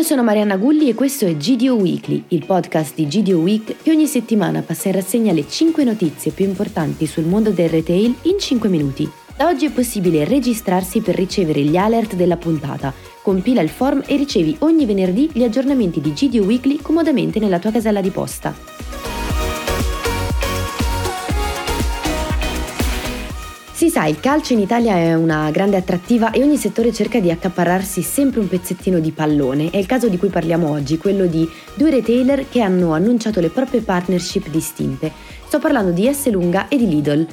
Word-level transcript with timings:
sono 0.00 0.22
Marianna 0.22 0.56
Gulli 0.56 0.88
e 0.88 0.94
questo 0.94 1.26
è 1.26 1.36
GDO 1.36 1.74
Weekly, 1.74 2.24
il 2.28 2.46
podcast 2.46 2.94
di 2.94 3.06
GDO 3.06 3.36
Week 3.36 3.82
che 3.82 3.90
ogni 3.90 4.06
settimana 4.06 4.62
passa 4.62 4.88
in 4.88 4.94
rassegna 4.94 5.34
le 5.34 5.46
5 5.46 5.84
notizie 5.84 6.30
più 6.30 6.46
importanti 6.46 7.04
sul 7.04 7.26
mondo 7.26 7.50
del 7.50 7.68
retail 7.68 8.14
in 8.22 8.38
5 8.38 8.70
minuti. 8.70 9.06
Da 9.36 9.48
oggi 9.48 9.66
è 9.66 9.70
possibile 9.70 10.24
registrarsi 10.24 11.00
per 11.00 11.14
ricevere 11.14 11.60
gli 11.60 11.76
alert 11.76 12.14
della 12.14 12.38
puntata. 12.38 12.94
Compila 13.22 13.60
il 13.60 13.68
form 13.68 14.02
e 14.06 14.16
ricevi 14.16 14.56
ogni 14.60 14.86
venerdì 14.86 15.28
gli 15.30 15.42
aggiornamenti 15.42 16.00
di 16.00 16.14
GDO 16.14 16.44
Weekly 16.44 16.78
comodamente 16.80 17.38
nella 17.38 17.58
tua 17.58 17.70
casella 17.70 18.00
di 18.00 18.10
posta. 18.10 18.81
Si 23.82 23.90
sa, 23.90 24.04
il 24.04 24.20
calcio 24.20 24.52
in 24.52 24.60
Italia 24.60 24.94
è 24.94 25.12
una 25.14 25.50
grande 25.50 25.76
attrattiva 25.76 26.30
e 26.30 26.40
ogni 26.44 26.56
settore 26.56 26.92
cerca 26.92 27.18
di 27.18 27.32
accaparrarsi 27.32 28.00
sempre 28.02 28.38
un 28.38 28.46
pezzettino 28.46 29.00
di 29.00 29.10
pallone. 29.10 29.70
È 29.70 29.76
il 29.76 29.86
caso 29.86 30.08
di 30.08 30.18
cui 30.18 30.28
parliamo 30.28 30.70
oggi, 30.70 30.98
quello 30.98 31.26
di 31.26 31.50
due 31.74 31.90
retailer 31.90 32.48
che 32.48 32.60
hanno 32.60 32.92
annunciato 32.92 33.40
le 33.40 33.48
proprie 33.48 33.80
partnership 33.80 34.48
distinte. 34.50 35.10
Sto 35.44 35.58
parlando 35.58 35.90
di 35.90 36.08
S. 36.12 36.30
Lunga 36.30 36.68
e 36.68 36.76
di 36.76 36.86
Lidl. 36.86 37.26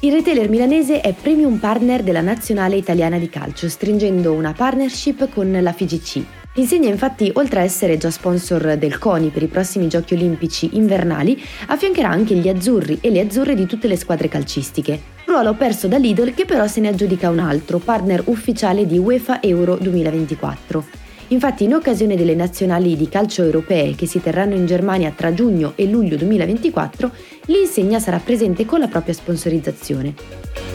Il 0.00 0.12
retailer 0.12 0.50
milanese 0.50 1.00
è 1.00 1.14
premium 1.14 1.56
partner 1.56 2.02
della 2.02 2.20
nazionale 2.20 2.76
italiana 2.76 3.16
di 3.16 3.30
calcio, 3.30 3.66
stringendo 3.66 4.34
una 4.34 4.52
partnership 4.52 5.30
con 5.32 5.50
la 5.50 5.72
FIGC. 5.72 6.45
L'insegna 6.56 6.88
infatti, 6.88 7.30
oltre 7.34 7.60
a 7.60 7.62
essere 7.62 7.96
già 7.96 8.10
sponsor 8.10 8.76
del 8.76 8.98
CONI 8.98 9.28
per 9.28 9.42
i 9.42 9.48
prossimi 9.48 9.88
giochi 9.88 10.14
olimpici 10.14 10.70
invernali, 10.72 11.40
affiancherà 11.68 12.10
anche 12.10 12.34
gli 12.34 12.48
azzurri 12.48 12.98
e 13.00 13.10
le 13.10 13.20
azzurre 13.20 13.54
di 13.54 13.66
tutte 13.66 13.86
le 13.86 13.96
squadre 13.96 14.28
calcistiche 14.28 15.14
ruolo 15.36 15.52
perso 15.52 15.86
da 15.86 15.98
Lidl 15.98 16.32
che 16.32 16.46
però 16.46 16.66
se 16.66 16.80
ne 16.80 16.88
aggiudica 16.88 17.28
un 17.28 17.40
altro, 17.40 17.78
partner 17.78 18.22
ufficiale 18.26 18.86
di 18.86 18.96
UEFA 18.96 19.42
Euro 19.42 19.76
2024. 19.76 20.84
Infatti 21.28 21.64
in 21.64 21.74
occasione 21.74 22.16
delle 22.16 22.34
nazionali 22.34 22.96
di 22.96 23.08
calcio 23.08 23.42
europee 23.42 23.94
che 23.94 24.06
si 24.06 24.22
terranno 24.22 24.54
in 24.54 24.64
Germania 24.64 25.12
tra 25.14 25.34
giugno 25.34 25.72
e 25.74 25.86
luglio 25.86 26.16
2024, 26.16 27.10
l'insegna 27.46 27.98
sarà 27.98 28.18
presente 28.18 28.64
con 28.64 28.78
la 28.78 28.88
propria 28.88 29.12
sponsorizzazione. 29.12 30.65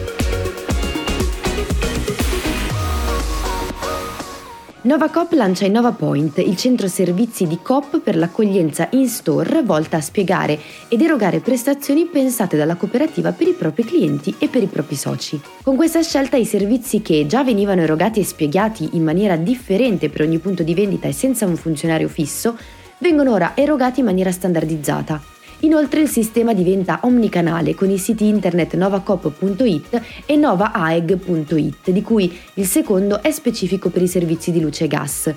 Nova 4.84 5.10
Coop 5.10 5.30
lancia 5.34 5.64
Innova 5.64 5.92
Point, 5.92 6.38
il 6.38 6.56
centro 6.56 6.88
servizi 6.88 7.46
di 7.46 7.60
Coop 7.62 8.00
per 8.00 8.16
l'accoglienza 8.16 8.88
in 8.94 9.06
store 9.06 9.62
volta 9.62 9.98
a 9.98 10.00
spiegare 10.00 10.58
ed 10.88 11.00
erogare 11.00 11.38
prestazioni 11.38 12.06
pensate 12.06 12.56
dalla 12.56 12.74
cooperativa 12.74 13.30
per 13.30 13.46
i 13.46 13.52
propri 13.52 13.84
clienti 13.84 14.34
e 14.38 14.48
per 14.48 14.60
i 14.64 14.66
propri 14.66 14.96
soci. 14.96 15.40
Con 15.62 15.76
questa 15.76 16.02
scelta 16.02 16.36
i 16.36 16.44
servizi 16.44 17.00
che 17.00 17.26
già 17.28 17.44
venivano 17.44 17.82
erogati 17.82 18.18
e 18.18 18.24
spiegati 18.24 18.88
in 18.94 19.04
maniera 19.04 19.36
differente 19.36 20.10
per 20.10 20.22
ogni 20.22 20.38
punto 20.38 20.64
di 20.64 20.74
vendita 20.74 21.06
e 21.06 21.12
senza 21.12 21.46
un 21.46 21.54
funzionario 21.54 22.08
fisso, 22.08 22.58
vengono 22.98 23.32
ora 23.32 23.52
erogati 23.54 24.00
in 24.00 24.06
maniera 24.06 24.32
standardizzata. 24.32 25.41
Inoltre 25.62 26.00
il 26.00 26.08
sistema 26.08 26.54
diventa 26.54 26.98
omnicanale 27.02 27.76
con 27.76 27.88
i 27.88 27.96
siti 27.96 28.26
internet 28.26 28.74
novacop.it 28.74 30.02
e 30.26 30.36
novaaeg.it, 30.36 31.90
di 31.90 32.02
cui 32.02 32.36
il 32.54 32.66
secondo 32.66 33.22
è 33.22 33.30
specifico 33.30 33.88
per 33.88 34.02
i 34.02 34.08
servizi 34.08 34.50
di 34.50 34.60
luce 34.60 34.84
e 34.84 34.88
gas. 34.88 35.32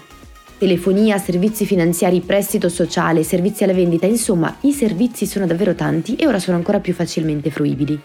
Telefonia, 0.57 1.19
servizi 1.19 1.65
finanziari, 1.65 2.21
prestito 2.21 2.69
sociale, 2.69 3.21
servizi 3.21 3.65
alla 3.65 3.73
vendita, 3.73 4.07
insomma 4.07 4.55
i 4.61 4.71
servizi 4.71 5.27
sono 5.27 5.45
davvero 5.45 5.75
tanti 5.75 6.15
e 6.15 6.25
ora 6.25 6.39
sono 6.39 6.57
ancora 6.57 6.79
più 6.79 6.93
facilmente 6.93 7.51
fruibili. 7.51 8.01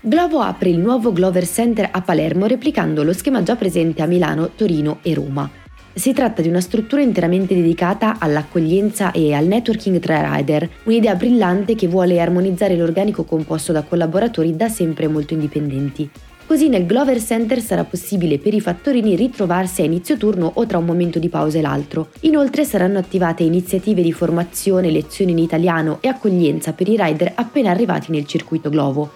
Glovo 0.00 0.40
apre 0.40 0.68
il 0.68 0.78
nuovo 0.78 1.12
Glover 1.12 1.46
Center 1.46 1.88
a 1.90 2.00
Palermo 2.00 2.46
replicando 2.46 3.02
lo 3.02 3.12
schema 3.12 3.42
già 3.42 3.56
presente 3.56 4.02
a 4.02 4.06
Milano, 4.06 4.50
Torino 4.54 5.00
e 5.02 5.14
Roma. 5.14 5.66
Si 5.98 6.12
tratta 6.12 6.42
di 6.42 6.48
una 6.48 6.60
struttura 6.60 7.02
interamente 7.02 7.56
dedicata 7.56 8.18
all'accoglienza 8.20 9.10
e 9.10 9.34
al 9.34 9.46
networking 9.46 9.98
tra 9.98 10.32
rider, 10.36 10.70
un'idea 10.84 11.16
brillante 11.16 11.74
che 11.74 11.88
vuole 11.88 12.20
armonizzare 12.20 12.76
l'organico 12.76 13.24
composto 13.24 13.72
da 13.72 13.82
collaboratori 13.82 14.54
da 14.54 14.68
sempre 14.68 15.08
molto 15.08 15.34
indipendenti. 15.34 16.08
Così 16.46 16.68
nel 16.68 16.86
Glover 16.86 17.20
Center 17.20 17.60
sarà 17.60 17.82
possibile 17.82 18.38
per 18.38 18.54
i 18.54 18.60
fattorini 18.60 19.16
ritrovarsi 19.16 19.82
a 19.82 19.86
inizio 19.86 20.16
turno 20.16 20.52
o 20.54 20.66
tra 20.66 20.78
un 20.78 20.84
momento 20.84 21.18
di 21.18 21.28
pausa 21.28 21.58
e 21.58 21.62
l'altro. 21.62 22.10
Inoltre 22.20 22.64
saranno 22.64 22.98
attivate 22.98 23.42
iniziative 23.42 24.00
di 24.00 24.12
formazione, 24.12 24.92
lezioni 24.92 25.32
in 25.32 25.38
italiano 25.38 25.98
e 26.00 26.06
accoglienza 26.06 26.74
per 26.74 26.88
i 26.88 26.96
rider 26.96 27.32
appena 27.34 27.72
arrivati 27.72 28.12
nel 28.12 28.24
circuito 28.24 28.70
Glovo. 28.70 29.10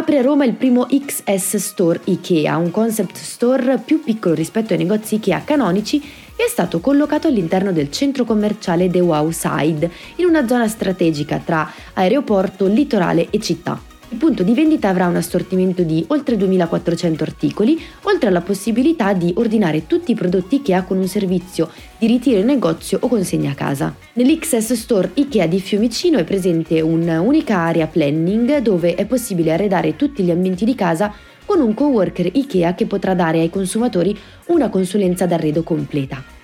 Apre 0.00 0.16
a 0.16 0.22
Roma 0.22 0.46
il 0.46 0.54
primo 0.54 0.86
XS 0.86 1.56
Store 1.56 2.00
IKEA, 2.04 2.56
un 2.56 2.70
concept 2.70 3.16
store 3.16 3.78
più 3.84 4.02
piccolo 4.02 4.34
rispetto 4.34 4.72
ai 4.72 4.78
negozi 4.78 5.16
IKEA 5.16 5.44
canonici 5.44 6.00
e 6.36 6.44
è 6.46 6.48
stato 6.48 6.80
collocato 6.80 7.28
all'interno 7.28 7.70
del 7.70 7.90
centro 7.90 8.24
commerciale 8.24 8.88
The 8.88 9.00
Wow 9.00 9.30
Side, 9.30 9.90
in 10.16 10.24
una 10.24 10.46
zona 10.46 10.68
strategica 10.68 11.38
tra 11.44 11.70
aeroporto, 11.92 12.66
litorale 12.66 13.28
e 13.28 13.40
città. 13.40 13.89
Il 14.12 14.18
punto 14.18 14.42
di 14.42 14.54
vendita 14.54 14.88
avrà 14.88 15.06
un 15.06 15.14
assortimento 15.14 15.84
di 15.84 16.04
oltre 16.08 16.36
2400 16.36 17.22
articoli, 17.22 17.80
oltre 18.02 18.28
alla 18.28 18.40
possibilità 18.40 19.12
di 19.12 19.32
ordinare 19.36 19.86
tutti 19.86 20.10
i 20.10 20.14
prodotti 20.16 20.56
IKEA 20.56 20.82
con 20.82 20.98
un 20.98 21.06
servizio 21.06 21.70
di 21.96 22.08
ritiro 22.08 22.40
in 22.40 22.46
negozio 22.46 22.98
o 23.00 23.06
consegna 23.06 23.52
a 23.52 23.54
casa. 23.54 23.94
Nell'XS 24.14 24.72
Store 24.72 25.12
IKEA 25.14 25.46
di 25.46 25.60
Fiumicino 25.60 26.18
è 26.18 26.24
presente 26.24 26.80
un'unica 26.80 27.58
area 27.58 27.86
planning 27.86 28.58
dove 28.58 28.96
è 28.96 29.06
possibile 29.06 29.52
arredare 29.52 29.94
tutti 29.94 30.24
gli 30.24 30.32
ambienti 30.32 30.64
di 30.64 30.74
casa 30.74 31.14
con 31.46 31.60
un 31.60 31.72
coworker 31.72 32.30
IKEA 32.32 32.74
che 32.74 32.86
potrà 32.86 33.14
dare 33.14 33.38
ai 33.38 33.48
consumatori 33.48 34.18
una 34.46 34.70
consulenza 34.70 35.24
d'arredo 35.26 35.62
completa. 35.62 36.39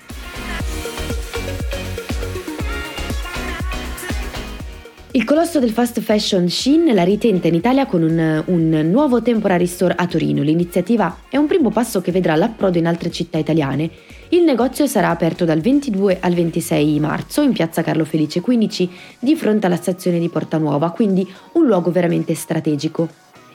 Il 5.16 5.24
colosso 5.24 5.60
del 5.60 5.70
fast 5.70 5.98
fashion 6.00 6.46
Shein 6.46 6.92
la 6.92 7.02
ritenta 7.02 7.48
in 7.48 7.54
Italia 7.54 7.86
con 7.86 8.02
un, 8.02 8.44
un, 8.48 8.68
nuovo 8.90 9.22
temporary 9.22 9.64
store 9.64 9.94
a 9.96 10.06
Torino. 10.06 10.42
L'iniziativa 10.42 11.20
è 11.30 11.38
un 11.38 11.46
primo 11.46 11.70
passo 11.70 12.02
che 12.02 12.12
vedrà 12.12 12.36
l'approdo 12.36 12.76
in 12.76 12.86
altre 12.86 13.10
città 13.10 13.38
italiane. 13.38 13.88
Il 14.28 14.42
negozio 14.42 14.86
sarà 14.86 15.08
aperto 15.08 15.46
dal 15.46 15.60
22 15.60 16.18
al 16.20 16.34
26 16.34 17.00
marzo 17.00 17.40
in 17.40 17.52
piazza 17.52 17.82
Carlo 17.82 18.04
Felice 18.04 18.42
15 18.42 18.90
di 19.18 19.34
fronte 19.36 19.64
alla 19.64 19.76
stazione 19.76 20.18
di 20.18 20.28
Porta 20.28 20.58
Nuova, 20.58 20.90
quindi 20.90 21.26
un 21.52 21.64
luogo 21.64 21.90
veramente 21.90 22.34
strategico. 22.34 23.08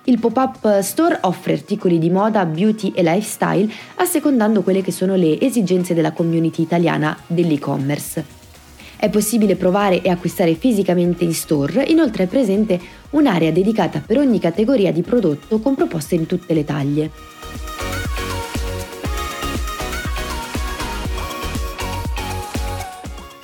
Il 0.06 0.18
pop-up 0.18 0.80
store 0.80 1.20
offre 1.22 1.54
articoli 1.54 2.00
di 2.00 2.10
moda, 2.10 2.44
beauty 2.44 2.92
e 2.96 3.04
lifestyle 3.04 3.72
assecondando 3.98 4.64
quelle 4.64 4.82
che 4.82 4.92
sono 4.92 5.14
le 5.14 5.40
esigenze 5.40 5.94
della 5.94 6.12
community 6.12 6.64
italiana 6.64 7.16
dell'e-commerce. 7.28 8.41
È 9.02 9.10
possibile 9.10 9.56
provare 9.56 10.04
e 10.04 10.12
acquistare 10.12 10.54
fisicamente 10.54 11.24
in 11.24 11.34
store, 11.34 11.86
inoltre 11.86 12.26
è 12.26 12.28
presente 12.28 12.80
un'area 13.10 13.50
dedicata 13.50 14.00
per 14.06 14.20
ogni 14.20 14.38
categoria 14.38 14.92
di 14.92 15.02
prodotto 15.02 15.58
con 15.58 15.74
proposte 15.74 16.14
in 16.14 16.28
tutte 16.28 16.54
le 16.54 16.64
taglie. 16.64 17.10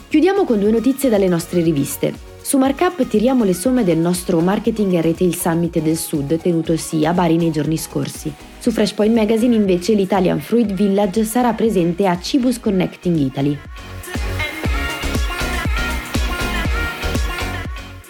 Chiudiamo 0.07 0.43
con 0.43 0.59
due 0.59 0.69
notizie 0.69 1.09
dalle 1.09 1.27
nostre 1.27 1.63
riviste. 1.63 2.13
Su 2.39 2.59
Markup 2.59 3.07
tiriamo 3.07 3.43
le 3.43 3.55
somme 3.55 3.83
del 3.83 3.97
nostro 3.97 4.39
Marketing 4.41 4.93
e 4.93 5.01
Retail 5.01 5.33
Summit 5.33 5.79
del 5.79 5.97
Sud 5.97 6.39
tenutosi 6.39 7.03
a 7.03 7.13
Bari 7.13 7.37
nei 7.37 7.49
giorni 7.49 7.77
scorsi. 7.77 8.31
Su 8.59 8.69
Freshpoint 8.69 9.15
Magazine 9.15 9.55
invece 9.55 9.93
l'Italian 9.93 10.39
Fruit 10.39 10.71
Village 10.71 11.23
sarà 11.23 11.53
presente 11.53 12.05
a 12.05 12.19
Cibus 12.19 12.59
Connecting 12.59 13.17
Italy. 13.17 13.57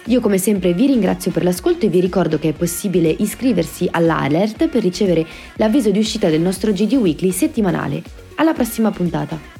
Io 0.08 0.20
come 0.20 0.38
sempre 0.38 0.72
vi 0.72 0.86
ringrazio 0.86 1.30
per 1.30 1.44
l'ascolto 1.44 1.84
e 1.84 1.90
vi 1.90 2.00
ricordo 2.00 2.38
che 2.38 2.48
è 2.48 2.52
possibile 2.54 3.14
iscriversi 3.18 3.86
all'alert 3.90 4.66
per 4.68 4.80
ricevere 4.80 5.26
l'avviso 5.56 5.90
di 5.90 5.98
uscita 5.98 6.30
del 6.30 6.40
nostro 6.40 6.72
GD 6.72 6.94
Weekly 6.94 7.30
settimanale. 7.30 8.02
Alla 8.36 8.54
prossima 8.54 8.90
puntata! 8.90 9.57